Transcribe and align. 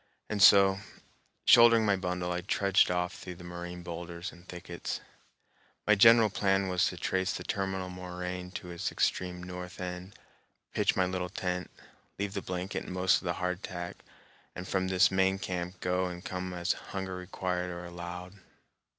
And 0.31 0.41
so, 0.41 0.79
shouldering 1.45 1.85
my 1.85 1.95
bundle, 1.95 2.31
I 2.31 2.41
trudged 2.41 2.89
off 2.89 3.13
through 3.13 3.35
the 3.35 3.43
moraine 3.43 3.83
boulders 3.83 4.31
and 4.31 4.49
thickets. 4.49 4.99
My 5.85 5.93
general 5.93 6.31
plan 6.31 6.69
was 6.69 6.87
to 6.87 6.97
trace 6.97 7.33
the 7.33 7.43
terminal 7.43 7.87
moraine 7.91 8.49
to 8.53 8.71
its 8.71 8.91
extreme 8.91 9.43
north 9.43 9.79
end, 9.79 10.15
pitch 10.73 10.95
my 10.95 11.05
little 11.05 11.29
tent, 11.29 11.69
leave 12.17 12.33
the 12.33 12.41
blanket 12.41 12.85
and 12.85 12.93
most 12.95 13.17
of 13.17 13.25
the 13.25 13.33
hardtack, 13.33 13.97
and 14.55 14.67
from 14.67 14.87
this 14.87 15.11
main 15.11 15.37
camp 15.37 15.79
go 15.81 16.05
and 16.07 16.25
come 16.25 16.51
as 16.51 16.73
hunger 16.73 17.15
required 17.15 17.69
or 17.69 17.85
allowed. 17.85 18.33